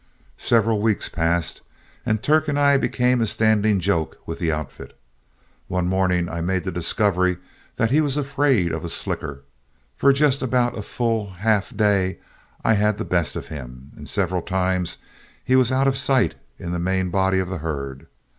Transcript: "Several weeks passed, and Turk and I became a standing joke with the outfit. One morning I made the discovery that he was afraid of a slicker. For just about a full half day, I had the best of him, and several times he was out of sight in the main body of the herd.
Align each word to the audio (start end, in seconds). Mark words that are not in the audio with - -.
"Several 0.39 0.81
weeks 0.81 1.09
passed, 1.09 1.61
and 2.07 2.23
Turk 2.23 2.47
and 2.47 2.57
I 2.59 2.75
became 2.77 3.21
a 3.21 3.27
standing 3.27 3.79
joke 3.79 4.17
with 4.25 4.39
the 4.39 4.51
outfit. 4.51 4.97
One 5.67 5.85
morning 5.85 6.27
I 6.27 6.41
made 6.41 6.63
the 6.63 6.71
discovery 6.71 7.37
that 7.75 7.91
he 7.91 8.01
was 8.01 8.17
afraid 8.17 8.71
of 8.71 8.83
a 8.83 8.89
slicker. 8.89 9.43
For 9.95 10.11
just 10.11 10.41
about 10.41 10.75
a 10.75 10.81
full 10.81 11.33
half 11.33 11.77
day, 11.77 12.17
I 12.63 12.73
had 12.73 12.97
the 12.97 13.05
best 13.05 13.35
of 13.35 13.49
him, 13.49 13.91
and 13.95 14.09
several 14.09 14.41
times 14.41 14.97
he 15.43 15.55
was 15.55 15.71
out 15.71 15.87
of 15.87 15.99
sight 15.99 16.33
in 16.57 16.71
the 16.71 16.79
main 16.79 17.11
body 17.11 17.37
of 17.37 17.49
the 17.49 17.59
herd. 17.59 18.07